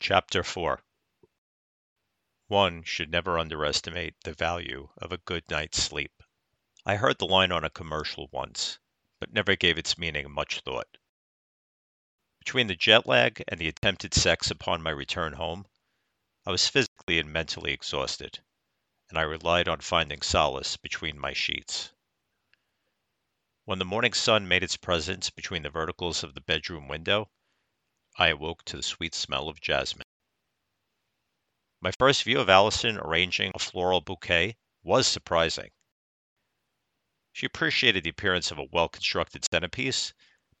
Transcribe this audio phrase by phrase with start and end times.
[0.00, 0.80] Chapter 4
[2.46, 6.22] One should never underestimate the value of a good night's sleep.
[6.86, 8.78] I heard the line on a commercial once,
[9.18, 10.98] but never gave its meaning much thought.
[12.38, 15.66] Between the jet lag and the attempted sex upon my return home,
[16.46, 18.38] I was physically and mentally exhausted,
[19.08, 21.92] and I relied on finding solace between my sheets.
[23.64, 27.32] When the morning sun made its presence between the verticals of the bedroom window,
[28.20, 30.02] I awoke to the sweet smell of jasmine.
[31.80, 35.70] My first view of Allison arranging a floral bouquet was surprising.
[37.32, 40.12] She appreciated the appearance of a well constructed centerpiece,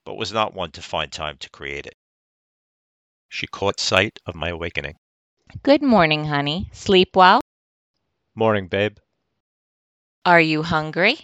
[0.04, 1.96] but was not one to find time to create it.
[3.28, 4.94] She caught sight of my awakening.
[5.64, 6.70] Good morning, honey.
[6.72, 7.40] Sleep well?
[8.36, 8.98] Morning, babe.
[10.24, 11.16] Are you hungry?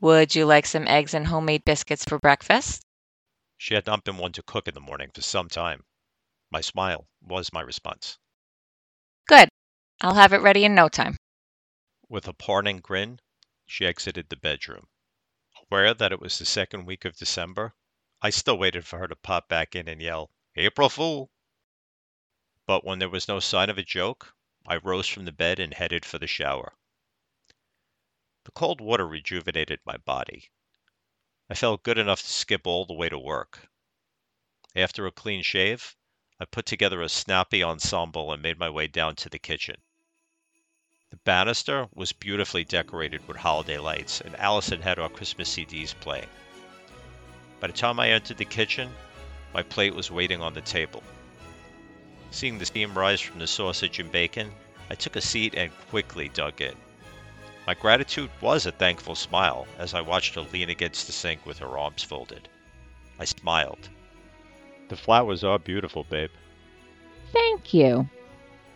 [0.00, 2.83] Would you like some eggs and homemade biscuits for breakfast?
[3.56, 5.84] She had not been one to cook in the morning for some time.
[6.50, 8.18] My smile was my response.
[9.26, 9.48] Good.
[10.00, 11.16] I'll have it ready in no time.
[12.08, 13.20] With a parting grin,
[13.64, 14.88] she exited the bedroom.
[15.70, 17.74] Aware that it was the second week of December,
[18.20, 21.30] I still waited for her to pop back in and yell, April Fool!
[22.66, 24.34] But when there was no sign of a joke,
[24.66, 26.76] I rose from the bed and headed for the shower.
[28.44, 30.50] The cold water rejuvenated my body.
[31.50, 33.68] I felt good enough to skip all the way to work.
[34.74, 35.94] After a clean shave,
[36.40, 39.76] I put together a snappy ensemble and made my way down to the kitchen.
[41.10, 46.28] The banister was beautifully decorated with holiday lights, and Allison had our Christmas CDs playing.
[47.60, 48.92] By the time I entered the kitchen,
[49.52, 51.02] my plate was waiting on the table.
[52.30, 54.52] Seeing the steam rise from the sausage and bacon,
[54.90, 56.74] I took a seat and quickly dug in.
[57.66, 61.58] My gratitude was a thankful smile as I watched her lean against the sink with
[61.60, 62.48] her arms folded.
[63.18, 63.88] I smiled.
[64.90, 66.30] The flowers are beautiful, babe.
[67.32, 68.06] Thank you.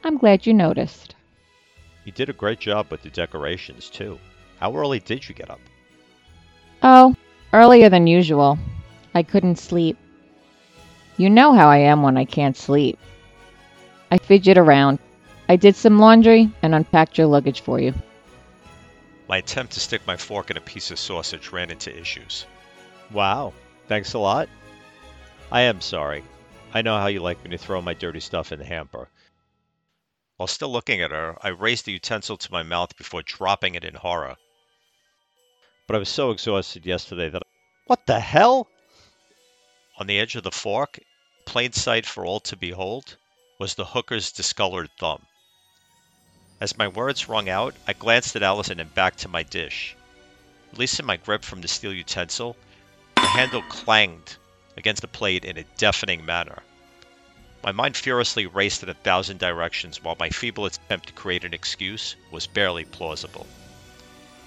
[0.05, 1.14] I'm glad you noticed.
[2.05, 4.19] You did a great job with the decorations, too.
[4.58, 5.61] How early did you get up?
[6.83, 7.14] Oh,
[7.52, 8.58] earlier than usual.
[9.14, 9.98] I couldn't sleep.
[11.18, 12.98] You know how I am when I can't sleep.
[14.11, 14.98] I fidget around.
[15.48, 17.92] I did some laundry and unpacked your luggage for you.
[19.28, 22.46] My attempt to stick my fork in a piece of sausage ran into issues.
[23.11, 23.52] Wow,
[23.86, 24.48] thanks a lot.
[25.52, 26.24] I am sorry.
[26.72, 29.11] I know how you like me to throw my dirty stuff in the hamper.
[30.38, 33.84] While still looking at her, I raised the utensil to my mouth before dropping it
[33.84, 34.36] in horror.
[35.86, 37.42] But I was so exhausted yesterday that.
[37.42, 37.48] I...
[37.86, 38.68] What the hell?
[39.98, 40.98] On the edge of the fork,
[41.44, 43.17] plain sight for all to behold,
[43.58, 45.27] was the hooker's discolored thumb.
[46.61, 49.95] As my words rung out, I glanced at Allison and back to my dish.
[50.73, 52.57] Releasing my grip from the steel utensil,
[53.14, 54.36] the handle clanged
[54.77, 56.64] against the plate in a deafening manner.
[57.63, 61.55] My mind furiously raced in a thousand directions while my feeble attempt to create an
[61.55, 63.47] excuse was barely plausible.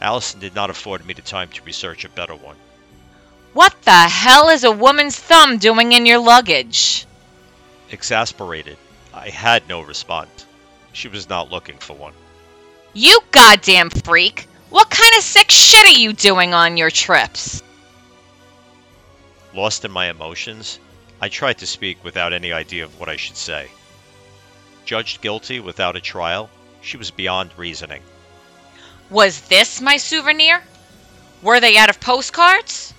[0.01, 2.57] Allison did not afford me the time to research a better one.
[3.53, 7.05] What the hell is a woman's thumb doing in your luggage?
[7.89, 8.77] Exasperated,
[9.13, 10.45] I had no response.
[10.93, 12.13] She was not looking for one.
[12.93, 14.47] You goddamn freak!
[14.69, 17.61] What kind of sick shit are you doing on your trips?
[19.53, 20.79] Lost in my emotions,
[21.19, 23.69] I tried to speak without any idea of what I should say.
[24.85, 26.49] Judged guilty without a trial,
[26.81, 28.01] she was beyond reasoning.
[29.09, 30.63] Was this my souvenir?
[31.41, 32.93] Were they out of postcards?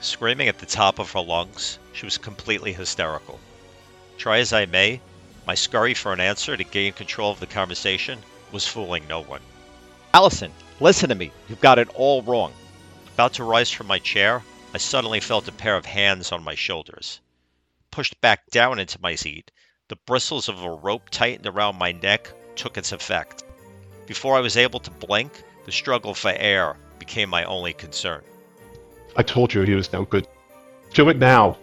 [0.00, 3.38] Screaming at the top of her lungs, she was completely hysterical.
[4.18, 5.00] Try as I may,
[5.46, 8.18] my scurry for an answer to gain control of the conversation
[8.52, 9.40] was fooling no one.
[10.14, 11.32] Allison, listen to me.
[11.48, 12.52] You've got it all wrong.
[13.14, 14.42] About to rise from my chair,
[14.74, 17.20] I suddenly felt a pair of hands on my shoulders.
[17.90, 19.50] Pushed back down into my seat,
[19.88, 23.44] the bristles of a rope tightened around my neck took its effect.
[24.06, 28.22] Before I was able to blink, the struggle for air became my only concern.
[29.16, 30.26] I told you he was no good.
[30.94, 31.58] Do it now.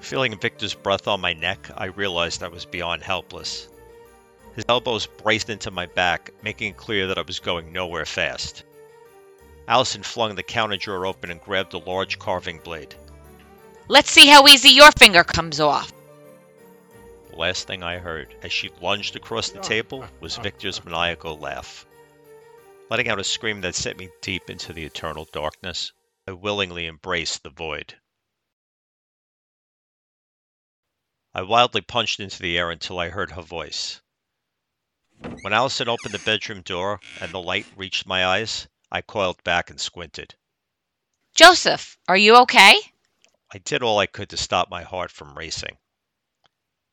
[0.00, 3.68] Feeling Victor's breath on my neck, I realized I was beyond helpless.
[4.54, 8.64] His elbows braced into my back, making it clear that I was going nowhere fast.
[9.68, 12.94] Allison flung the counter drawer open and grabbed a large carving blade.
[13.86, 15.92] Let's see how easy your finger comes off.
[17.30, 21.86] The last thing I heard as she lunged across the table was Victor's maniacal laugh.
[22.90, 25.92] Letting out a scream that sent me deep into the eternal darkness,
[26.26, 27.94] I willingly embraced the void.
[31.34, 34.00] I wildly punched into the air until I heard her voice.
[35.42, 39.68] When Allison opened the bedroom door and the light reached my eyes, I coiled back
[39.68, 40.34] and squinted.
[41.34, 42.80] Joseph, are you okay?
[43.52, 45.78] I did all I could to stop my heart from racing.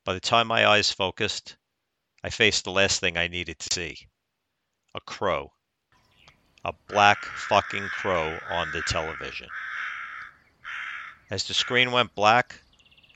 [0.04, 1.56] By the time my eyes focused,
[2.22, 4.08] I faced the last thing I needed to see
[4.94, 5.52] a crow.
[6.64, 9.48] A black fucking crow on the television.
[11.30, 12.60] As the screen went black,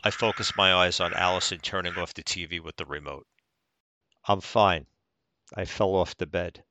[0.02, 3.26] I focused my eyes on Allison turning off the TV with the remote.
[4.26, 4.86] I'm fine.
[5.54, 6.64] I fell off the bed.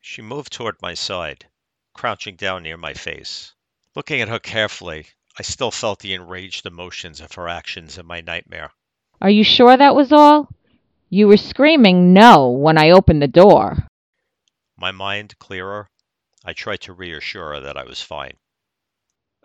[0.00, 1.46] She moved toward my side,
[1.94, 3.54] crouching down near my face.
[3.94, 5.06] Looking at her carefully,
[5.38, 8.72] I still felt the enraged emotions of her actions in my nightmare.
[9.20, 10.48] Are you sure that was all?
[11.08, 13.86] You were screaming no when I opened the door.
[14.76, 15.88] My mind clearer,
[16.44, 18.38] I tried to reassure her that I was fine.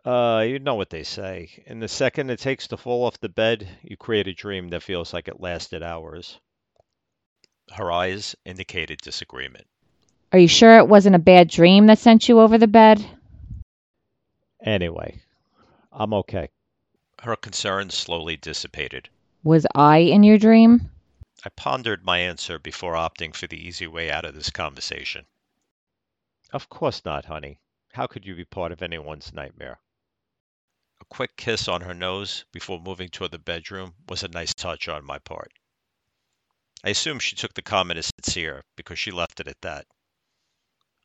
[0.06, 1.50] Uh, you know what they say.
[1.66, 4.84] In the second it takes to fall off the bed, you create a dream that
[4.84, 6.40] feels like it lasted hours.
[7.72, 9.66] Her eyes indicated disagreement.
[10.32, 13.04] Are you sure it wasn't a bad dream that sent you over the bed?
[14.64, 15.24] Anyway,
[15.92, 16.50] I'm okay.
[17.24, 19.10] Her concern slowly dissipated.
[19.44, 20.92] Was I in your dream?
[21.44, 25.26] I pondered my answer before opting for the easy way out of this conversation.
[26.54, 27.58] Of course not, honey.
[27.94, 29.80] How could you be part of anyone's nightmare?
[31.02, 34.88] A quick kiss on her nose before moving toward the bedroom was a nice touch
[34.88, 35.52] on my part.
[36.84, 39.88] I assume she took the comment as sincere because she left it at that.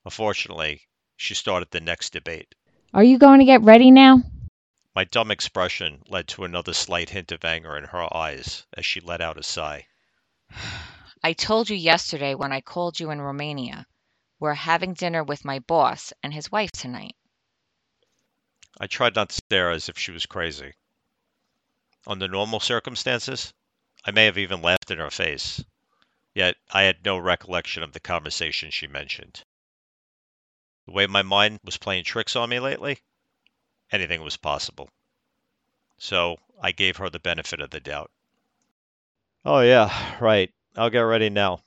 [0.04, 2.54] Unfortunately, she started the next debate.
[2.94, 4.22] Are you going to get ready now?
[4.94, 9.00] My dumb expression led to another slight hint of anger in her eyes as she
[9.00, 9.86] let out a sigh.
[11.22, 13.86] I told you yesterday when I called you in Romania.
[14.38, 17.16] We're having dinner with my boss and his wife tonight.
[18.82, 20.72] I tried not to stare as if she was crazy.
[22.06, 23.52] Under normal circumstances,
[24.06, 25.62] I may have even laughed in her face,
[26.34, 29.44] yet I had no recollection of the conversation she mentioned.
[30.86, 33.02] The way my mind was playing tricks on me lately,
[33.92, 34.88] anything was possible.
[35.98, 38.10] So I gave her the benefit of the doubt.
[39.44, 40.54] Oh, yeah, right.
[40.74, 41.62] I'll get ready now.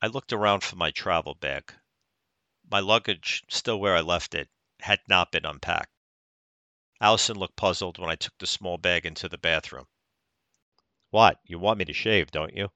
[0.00, 1.70] I looked around for my travel bag.
[2.70, 4.48] My luggage, still where I left it,
[4.82, 5.92] had not been unpacked.
[7.00, 9.86] Allison looked puzzled when I took the small bag into the bathroom.
[11.10, 11.40] What?
[11.44, 12.70] You want me to shave, don't you?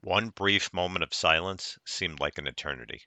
[0.00, 3.02] One brief moment of silence seemed like an eternity.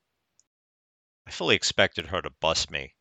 [1.26, 2.96] I fully expected her to bust me,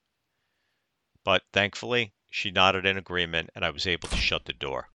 [1.24, 4.90] but thankfully, she nodded in agreement and I was able to shut the door.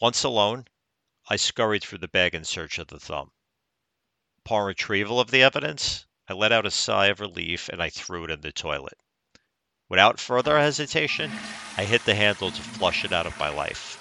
[0.00, 0.66] Once alone,
[1.28, 3.32] I scurried through the bag in search of the thumb.
[4.38, 8.24] Upon retrieval of the evidence, I let out a sigh of relief and I threw
[8.24, 8.96] it in the toilet.
[9.90, 11.30] Without further hesitation,
[11.76, 13.98] I hit the handle to flush it out of my life.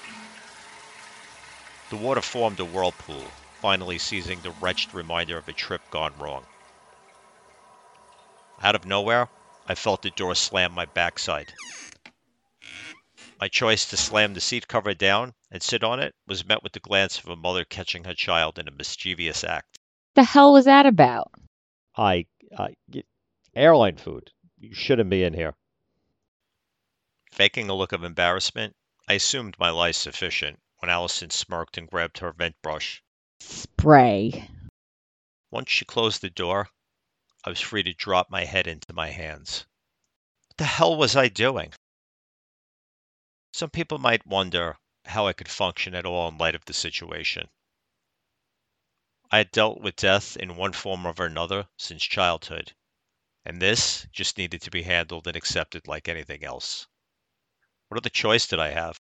[1.89, 3.25] The water formed a whirlpool,
[3.59, 6.45] finally seizing the wretched reminder of a trip gone wrong.
[8.61, 9.27] Out of nowhere,
[9.67, 11.51] I felt the door slam my backside.
[13.41, 16.71] My choice to slam the seat cover down and sit on it was met with
[16.71, 19.79] the glance of a mother catching her child in a mischievous act.
[20.15, 21.29] The hell was that about?
[21.97, 22.25] I,
[22.57, 22.75] I,
[23.55, 24.31] airline food.
[24.59, 25.55] You shouldn't be in here.
[27.31, 28.75] Faking a look of embarrassment,
[29.07, 33.03] I assumed my lie sufficient when Allison smirked and grabbed her vent brush.
[33.39, 34.49] Spray.
[35.49, 36.69] Once she closed the door,
[37.43, 39.65] I was free to drop my head into my hands.
[40.47, 41.73] What the hell was I doing?
[43.53, 47.49] Some people might wonder how I could function at all in light of the situation.
[49.33, 52.75] I had dealt with death in one form or another since childhood,
[53.45, 56.85] and this just needed to be handled and accepted like anything else.
[57.87, 58.99] What other choice did I have?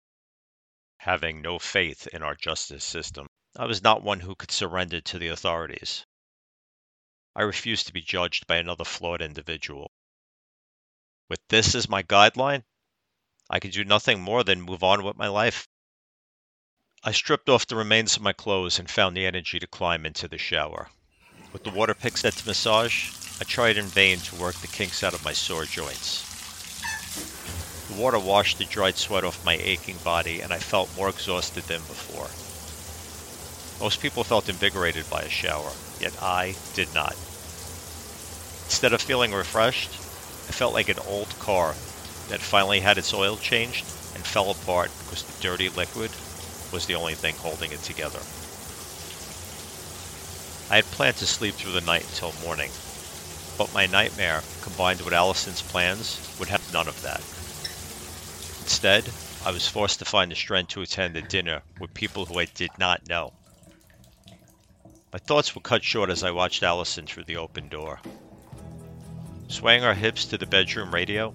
[0.97, 5.19] Having no faith in our justice system, I was not one who could surrender to
[5.19, 6.07] the authorities.
[7.37, 9.93] I refused to be judged by another flawed individual.
[11.29, 12.65] With this as my guideline,
[13.51, 15.69] I could do nothing more than move on with my life.
[17.07, 20.27] I stripped off the remains of my clothes and found the energy to climb into
[20.27, 20.89] the shower.
[21.53, 25.05] With the water pick set to massage, I tried in vain to work the kinks
[25.05, 26.25] out of my sore joints.
[27.89, 31.65] The water washed the dried sweat off my aching body, and I felt more exhausted
[31.65, 32.31] than before.
[33.85, 37.13] Most people felt invigorated by a shower, yet I did not.
[38.65, 39.91] Instead of feeling refreshed,
[40.49, 41.75] I felt like an old car
[42.31, 43.85] that finally had its oil changed
[44.15, 46.11] and fell apart because the dirty liquid
[46.75, 48.19] was the only thing holding it together.
[50.69, 52.71] I had planned to sleep through the night until morning,
[53.57, 57.21] but my nightmare, combined with Allison's plans, would have none of that.
[58.63, 59.09] Instead,
[59.47, 62.47] I was forced to find the strength to attend a dinner with people who I
[62.47, 63.33] did not know.
[65.13, 68.01] My thoughts were cut short as I watched Allison through the open door.
[69.47, 71.33] Swaying her hips to the bedroom radio,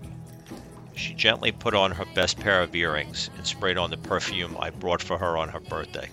[1.00, 4.70] she gently put on her best pair of earrings and sprayed on the perfume I
[4.70, 6.10] brought for her on her birthday.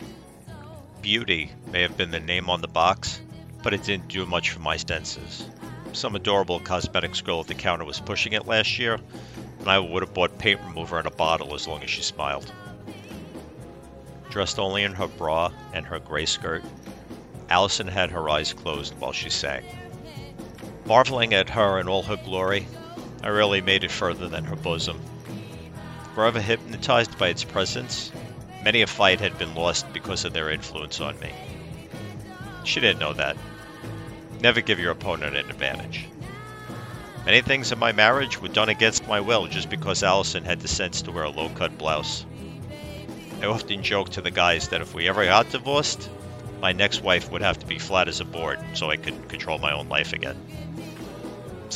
[1.02, 3.20] Beauty may have been the name on the box,
[3.64, 5.44] but it didn't do much for my senses.
[5.92, 9.00] Some adorable cosmetics girl at the counter was pushing it last year,
[9.58, 12.52] and I would have bought paint remover in a bottle as long as she smiled.
[14.30, 16.62] Dressed only in her bra and her gray skirt,
[17.48, 19.64] Allison had her eyes closed while she sang.
[20.86, 22.68] Marveling at her in all her glory,
[23.26, 25.00] I rarely made it further than her bosom.
[26.14, 28.12] Forever hypnotized by its presence,
[28.62, 31.32] many a fight had been lost because of their influence on me.
[32.62, 33.36] She didn't know that.
[34.40, 36.04] Never give your opponent an advantage.
[37.24, 40.68] Many things in my marriage were done against my will just because Allison had the
[40.68, 42.24] sense to wear a low cut blouse.
[43.42, 46.08] I often joked to the guys that if we ever got divorced,
[46.60, 49.58] my next wife would have to be flat as a board so I could control
[49.58, 50.40] my own life again.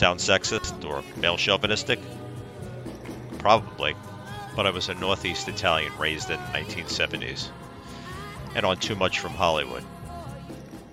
[0.00, 1.98] Sound sexist or male chauvinistic?
[3.38, 3.94] Probably,
[4.56, 7.50] but I was a Northeast Italian raised in the 1970s,
[8.54, 9.84] and on too much from Hollywood.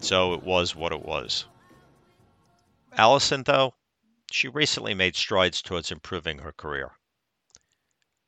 [0.02, 1.46] So it was what it was.
[2.98, 3.76] Allison, though,
[4.30, 6.92] she recently made strides towards improving her career.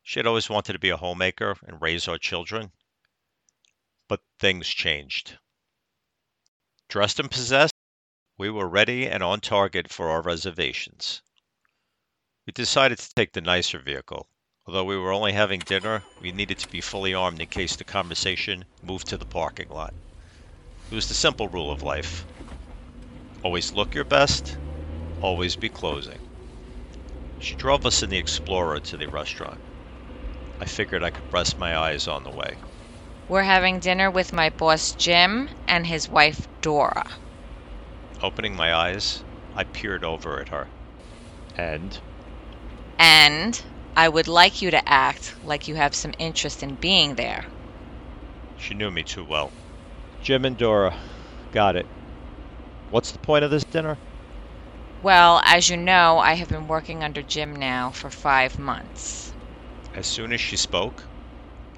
[0.02, 2.72] She had always wanted to be a homemaker and raise our children,
[4.08, 5.36] but things changed.
[6.88, 7.69] Dressed and possessed,
[8.40, 11.20] we were ready and on target for our reservations.
[12.46, 14.28] We decided to take the nicer vehicle.
[14.66, 17.84] Although we were only having dinner, we needed to be fully armed in case the
[17.84, 19.92] conversation moved to the parking lot.
[20.90, 22.24] It was the simple rule of life.
[23.42, 24.56] Always look your best,
[25.20, 26.20] always be closing.
[27.40, 29.60] She drove us in the Explorer to the restaurant.
[30.58, 32.56] I figured I could rest my eyes on the way.
[33.28, 37.04] We're having dinner with my boss Jim and his wife Dora.
[38.22, 39.24] Opening my eyes,
[39.54, 40.68] I peered over at her.
[41.56, 41.98] And?
[42.98, 43.62] And
[43.96, 47.46] I would like you to act like you have some interest in being there.
[48.58, 49.50] She knew me too well.
[50.22, 50.94] Jim and Dora.
[51.52, 51.86] Got it.
[52.90, 53.96] What's the point of this dinner?
[55.02, 59.32] Well, as you know, I have been working under Jim now for five months.
[59.94, 61.04] As soon as she spoke,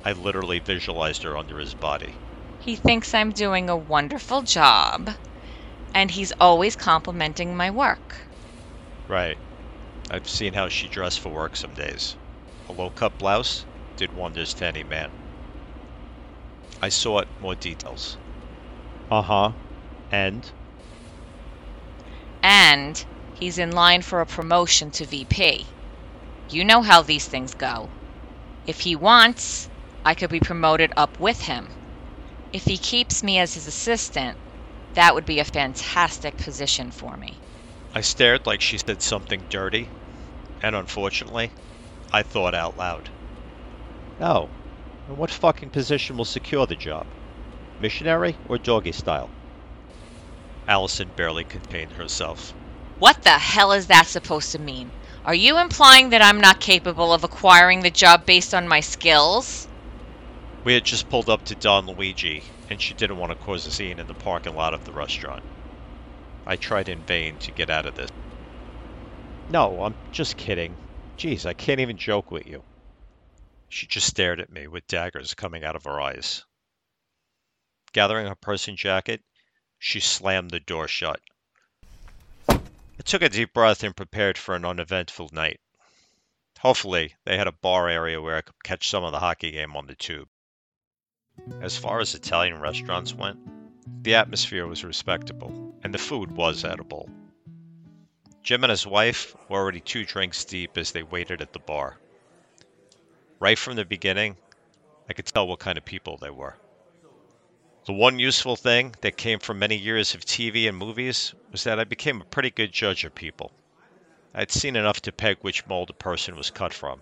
[0.05, 2.15] I literally visualized her under his body.
[2.59, 5.11] He thinks I'm doing a wonderful job,
[5.95, 8.17] and he's always complimenting my work.
[9.09, 9.39] Right.
[10.11, 12.17] I've seen how she dressed for work some days.
[12.69, 13.65] A low cut blouse
[13.97, 15.11] did wonders to any man.
[16.81, 18.17] I sought more details.
[19.11, 19.53] Uh huh.
[20.11, 20.51] And?
[22.43, 25.67] And he's in line for a promotion to VP.
[26.51, 27.89] You know how these things go.
[28.67, 29.69] If he wants,
[30.05, 31.69] I could be promoted up with him.
[32.53, 34.37] If he keeps me as his assistant,
[34.95, 37.37] that would be a fantastic position for me.
[37.95, 39.89] I stared like she said something dirty,
[40.63, 41.51] and unfortunately,
[42.13, 43.11] I thought out loud.
[44.21, 44.49] Oh,
[45.09, 47.07] and what fucking position will secure the job?
[47.81, 49.31] Missionary or doggy style?
[50.69, 52.55] Allison barely contained herself.
[52.99, 54.91] What the hell is that supposed to mean?
[55.25, 59.67] Are you implying that I'm not capable of acquiring the job based on my skills?
[60.65, 63.73] We had just pulled up to Don Luigi, and she didn't want to cause a
[63.73, 65.43] scene in the parking lot of the restaurant.
[66.47, 68.11] I tried in vain to get out of this.
[69.51, 70.77] No, I'm just kidding.
[71.19, 72.63] Jeez, I can't even joke with you.
[73.69, 76.45] She just stared at me with daggers coming out of her eyes.
[77.93, 79.21] Gathering her purse and jacket,
[79.81, 81.21] she slammed the door shut.
[82.49, 85.59] I took a deep breath and prepared for an uneventful night.
[86.61, 89.75] Hopefully, they had a bar area where I could catch some of the hockey game
[89.75, 90.29] on the tube.
[91.63, 93.39] As far as Italian restaurants went,
[94.05, 97.09] the atmosphere was respectable, and the food was edible.
[98.43, 101.99] Jim and his wife were already two drinks deep as they waited at the bar.
[103.39, 104.37] Right from the beginning,
[105.09, 106.59] I could tell what kind of people they were.
[107.87, 111.81] The one useful thing that came from many years of TV and movies was that
[111.81, 113.53] I became a pretty good judge of people.
[114.35, 117.01] I'd seen enough to peg which mold a person was cut from.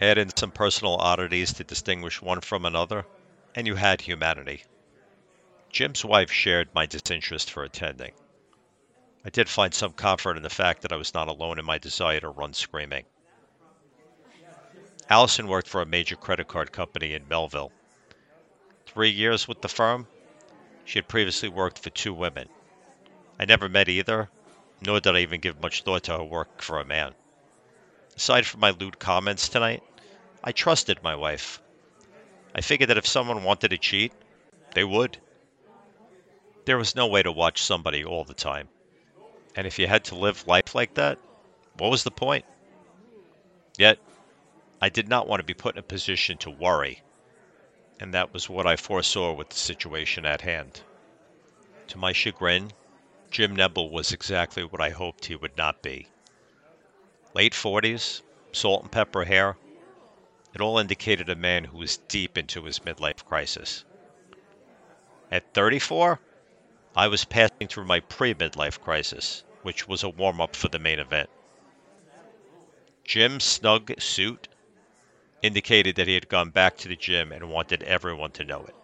[0.00, 3.04] Add in some personal oddities to distinguish one from another,
[3.56, 4.62] and you had humanity.
[5.70, 8.12] Jim's wife shared my disinterest for attending.
[9.24, 11.78] I did find some comfort in the fact that I was not alone in my
[11.78, 13.06] desire to run screaming.
[15.08, 17.72] Allison worked for a major credit card company in Melville.
[18.86, 20.06] Three years with the firm,
[20.84, 22.48] she had previously worked for two women.
[23.38, 24.28] I never met either,
[24.82, 27.14] nor did I even give much thought to her work for a man.
[28.16, 29.82] Aside from my lewd comments tonight,
[30.44, 31.60] I trusted my wife.
[32.56, 34.14] I figured that if someone wanted to cheat,
[34.72, 35.18] they would.
[36.64, 38.70] There was no way to watch somebody all the time.
[39.54, 41.18] And if you had to live life like that,
[41.76, 42.46] what was the point?
[43.76, 43.98] Yet,
[44.80, 47.02] I did not want to be put in a position to worry,
[48.00, 50.80] and that was what I foresaw with the situation at hand.
[51.88, 52.72] To my chagrin,
[53.30, 56.08] Jim Nebill was exactly what I hoped he would not be.
[57.34, 58.22] Late 40s,
[58.52, 59.58] salt and pepper hair,
[60.56, 63.84] it all indicated a man who was deep into his midlife crisis.
[65.30, 66.18] At 34,
[66.96, 70.78] I was passing through my pre midlife crisis, which was a warm up for the
[70.78, 71.28] main event.
[73.04, 74.48] Jim's snug suit
[75.42, 78.74] indicated that he had gone back to the gym and wanted everyone to know it.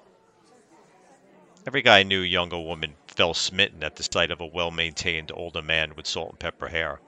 [1.66, 5.62] Every guy knew younger woman fell smitten at the sight of a well maintained older
[5.62, 7.00] man with salt and pepper hair.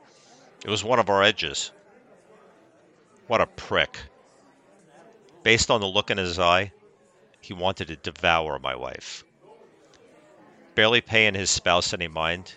[0.64, 1.70] It was one of our edges.
[3.26, 3.98] What a prick.
[5.44, 6.72] Based on the look in his eye,
[7.42, 9.24] he wanted to devour my wife.
[10.74, 12.54] Barely paying his spouse any mind,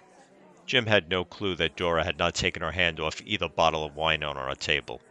[0.65, 3.97] Jim had no clue that Dora had not taken her hand off either bottle of
[3.97, 5.01] wine on our table.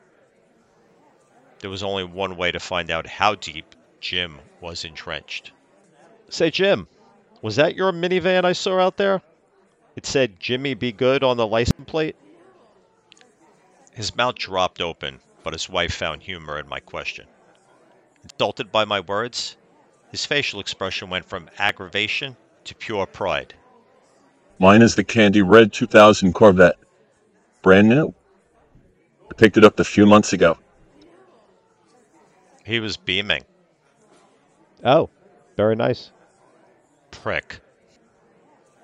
[1.58, 5.52] There was only one way to find out how deep Jim was entrenched.
[6.30, 6.88] Say, Jim,
[7.42, 9.20] was that your minivan I saw out there?
[9.96, 12.16] It said Jimmy Be Good on the license plate.
[13.92, 17.26] His mouth dropped open, but his wife found humor in my question.
[18.32, 19.56] Insulted by my words,
[20.10, 23.54] his facial expression went from aggravation to pure pride.
[24.58, 26.74] Mine is the candy red 2000 Corvette.
[27.62, 28.12] Brand new.
[29.30, 30.58] I picked it up a few months ago.
[32.64, 33.44] He was beaming.
[34.84, 35.08] Oh,
[35.56, 36.10] very nice.
[37.12, 37.60] Prick.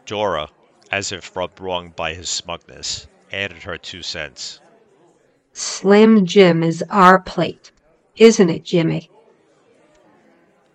[0.06, 0.50] Dora,
[0.92, 4.60] as if rubbed wrong by his smugness, added her two cents.
[5.52, 7.72] Slim Jim is our plate,
[8.16, 9.10] isn't it, Jimmy?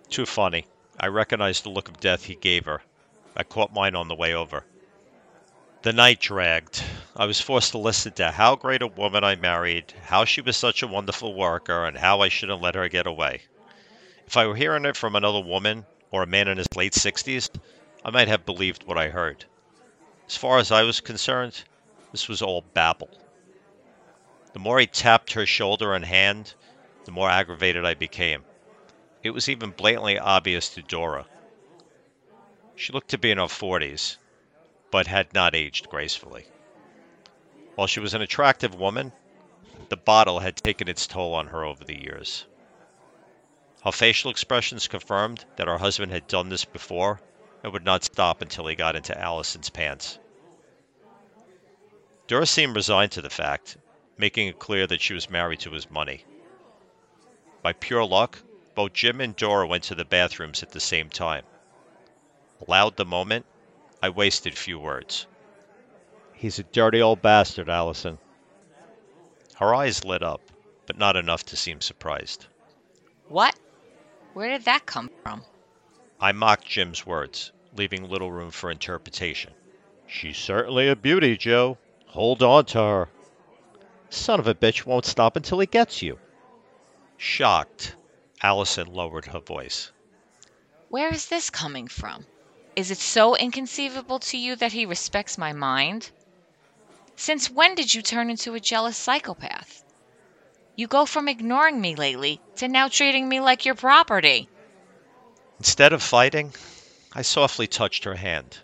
[0.10, 0.66] Too funny.
[1.00, 2.82] I recognized the look of death he gave her.
[3.36, 4.64] I caught mine on the way over.
[5.84, 6.84] The night dragged.
[7.16, 10.58] I was forced to listen to how great a woman I married, how she was
[10.58, 13.42] such a wonderful worker, and how I shouldn't let her get away.
[14.26, 17.50] If I were hearing it from another woman or a man in his late 60s,
[18.04, 19.46] I might have believed what I heard.
[20.28, 21.64] As far as I was concerned,
[22.12, 23.10] this was all babble.
[24.54, 26.54] The more he tapped her shoulder and hand,
[27.06, 28.44] the more aggravated I became.
[29.28, 31.26] It was even blatantly obvious to Dora.
[32.78, 34.16] She looked to be in her 40s,
[34.90, 36.46] but had not aged gracefully.
[37.76, 39.12] While she was an attractive woman,
[39.90, 42.46] the bottle had taken its toll on her over the years.
[43.84, 47.20] Her facial expressions confirmed that her husband had done this before
[47.64, 50.20] and would not stop until he got into Allison's pants.
[52.28, 53.76] Dora seemed resigned to the fact,
[54.18, 56.24] making it clear that she was married to his money.
[57.62, 58.40] By pure luck,
[58.78, 61.44] both Jim and Dora went to the bathrooms at the same time.
[62.68, 63.44] Allowed the moment,
[64.04, 65.26] I wasted few words.
[66.34, 68.20] He's a dirty old bastard, Allison.
[69.56, 70.42] Her eyes lit up,
[70.86, 72.46] but not enough to seem surprised.
[73.30, 73.56] What?
[74.36, 75.42] Where did that come from?
[76.22, 79.54] I mocked Jim's words, leaving little room for interpretation.
[80.06, 81.80] She's certainly a beauty, Joe.
[82.06, 83.10] Hold on to her.
[84.12, 86.20] Son of a bitch won't stop until he gets you.
[87.18, 87.96] Shocked,
[88.42, 89.92] Allison lowered her voice.
[90.90, 92.26] Where is this coming from?
[92.76, 96.12] Is it so inconceivable to you that he respects my mind?
[97.16, 99.84] Since when did you turn into a jealous psychopath?
[100.76, 104.48] You go from ignoring me lately to now treating me like your property.
[105.58, 106.54] Instead of fighting,
[107.14, 108.60] I softly touched her hand.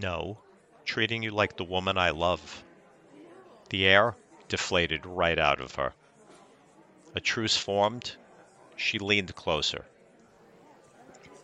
[0.00, 0.38] No,
[0.86, 2.64] treating you like the woman I love.
[3.68, 4.16] The air
[4.48, 5.92] deflated right out of her.
[7.14, 8.16] A truce formed.
[8.76, 9.84] She leaned closer.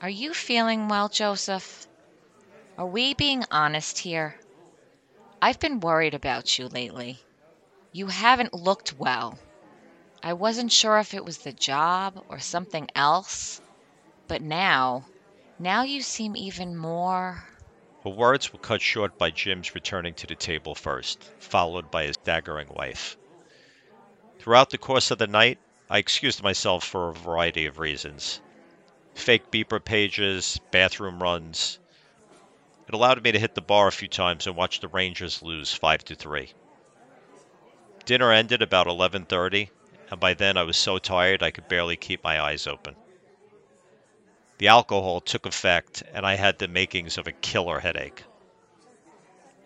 [0.01, 1.87] Are you feeling well, Joseph?
[2.79, 4.41] Are we being honest here?
[5.43, 7.21] I've been worried about you lately.
[7.93, 9.39] You haven't looked well.
[10.23, 13.61] I wasn't sure if it was the job or something else,
[14.29, 15.07] but now,
[15.59, 17.45] now you seem even more.
[18.05, 22.17] Her words were cut short by Jim's returning to the table first, followed by his
[22.23, 23.17] staggering wife.
[24.39, 25.59] Throughout the course of the night,
[25.93, 28.41] I excused myself for a variety of reasons
[29.13, 31.81] fake beeper pages, bathroom runs.
[32.87, 35.75] It allowed me to hit the bar a few times and watch the Rangers lose
[35.75, 36.53] 5 to 3.
[38.05, 39.71] Dinner ended about 11:30,
[40.13, 42.95] and by then I was so tired I could barely keep my eyes open.
[44.59, 48.23] The alcohol took effect, and I had the makings of a killer headache.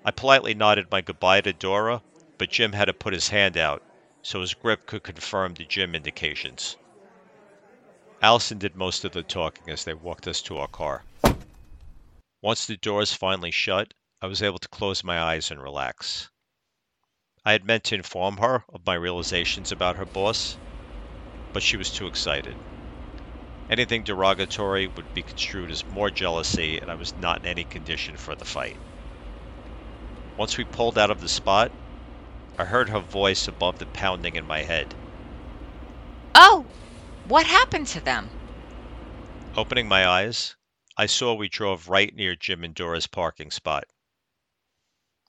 [0.07, 2.01] I politely nodded my goodbye to Dora,
[2.39, 3.83] but Jim had to put his hand out
[4.25, 6.77] so his grip could confirm the gym indications.
[8.23, 11.05] Allison did most of the talking as they walked us to our car.
[12.41, 16.31] Once the doors finally shut, I was able to close my eyes and relax.
[17.45, 20.57] I had meant to inform her of my realizations about her boss,
[21.53, 22.57] but she was too excited.
[23.69, 28.17] Anything derogatory would be construed as more jealousy, and I was not in any condition
[28.17, 28.77] for the fight.
[30.39, 31.71] Once we pulled out of the spot,
[32.57, 34.95] I heard her voice above the pounding in my head.
[36.37, 36.67] Oh,
[37.25, 38.31] what happened to them?
[39.57, 40.55] Opening my eyes,
[40.97, 43.85] I saw we drove right near Jim and Dora's parking spot.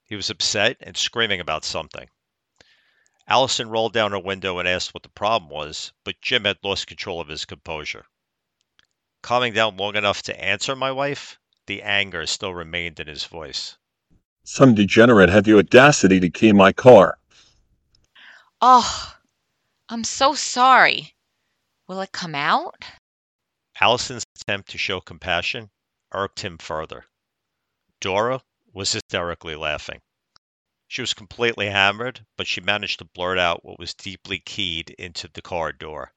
[0.04, 2.10] He was upset and screaming about something.
[3.28, 6.86] Allison rolled down her window and asked what the problem was, but Jim had lost
[6.86, 8.06] control of his composure.
[9.24, 13.78] Calming down long enough to answer my wife, the anger still remained in his voice.
[14.48, 17.18] Some degenerate had the audacity to key my car.
[18.62, 19.16] Oh,
[19.90, 21.16] I'm so sorry.
[21.88, 22.86] Will it come out?
[23.82, 25.72] Allison's attempt to show compassion
[26.12, 27.06] irked him further.
[28.00, 30.00] Dora was hysterically laughing.
[30.88, 35.28] She was completely hammered, but she managed to blurt out what was deeply keyed into
[35.28, 36.14] the car door.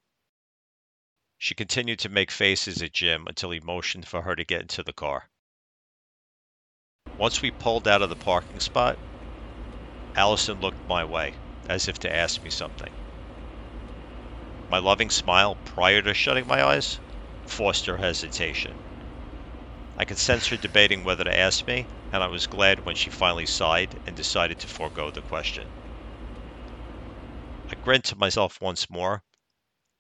[1.39, 4.83] She continued to make faces at Jim until he motioned for her to get into
[4.83, 5.31] the car.
[7.19, 9.01] Once we pulled out of the parking spot,
[10.15, 11.35] Allison looked my way,
[11.69, 12.95] as if to ask me something.
[14.69, 17.01] My loving smile prior to shutting my eyes
[17.45, 18.79] forced her hesitation.
[19.97, 23.11] I could sense her debating whether to ask me, and I was glad when she
[23.11, 25.73] finally sighed and decided to forego the question.
[27.69, 29.25] I grinned to myself once more,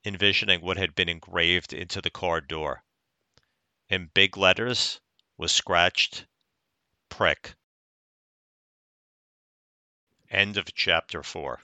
[0.04, 2.84] envisioning what had been engraved into the car door.
[3.88, 5.00] In big letters
[5.36, 6.26] was scratched
[7.08, 7.54] prick.
[10.30, 11.60] End of chapter 4.